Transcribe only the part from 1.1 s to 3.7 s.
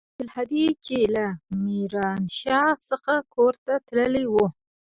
له ميرانشاه څخه کور